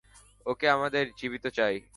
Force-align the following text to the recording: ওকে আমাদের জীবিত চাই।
ওকে 0.45 0.65
আমাদের 0.69 1.05
জীবিত 1.17 1.45
চাই। 1.53 1.75